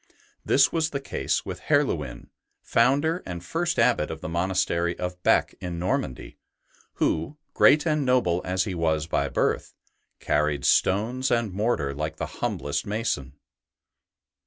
This 0.43 0.71
was 0.71 0.89
the 0.89 0.99
case 0.99 1.45
with 1.45 1.59
Herluin, 1.61 2.29
founder 2.63 3.21
and 3.23 3.45
first 3.45 3.77
Abbot 3.77 4.09
of 4.09 4.19
the 4.19 4.27
monastery 4.27 4.97
of 4.97 5.21
Bee 5.21 5.41
in 5.59 5.77
Normandy, 5.77 6.39
who, 6.93 7.37
great 7.53 7.85
and 7.85 8.03
noble 8.03 8.41
as 8.43 8.63
he 8.63 8.73
was 8.73 9.05
by 9.05 9.29
birth, 9.29 9.75
carried 10.19 10.65
stones 10.65 11.29
and 11.29 11.53
mortar 11.53 11.93
like 11.93 12.15
the 12.15 12.25
humblest 12.41 12.83
mason. 12.87 13.33